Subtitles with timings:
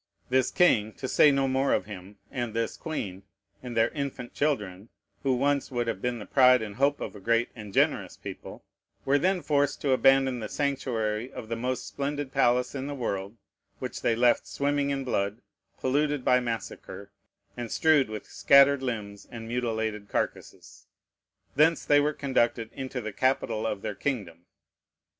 [0.31, 3.21] This king, to say no more of him, and this queen,
[3.61, 4.89] and their infant children,
[5.21, 8.63] (who once would have been the pride and hope of a great and generous people,)
[9.05, 13.37] were then forced to abandon the sanctuary of the most splendid palace in the world,
[13.77, 15.43] which they left swimming in blood,
[15.79, 17.11] polluted by massacre,
[17.55, 20.87] and strewed with scattered limbs and mutilated carcasses.
[21.55, 24.47] Thence they were conducted into the capital of their kingdom.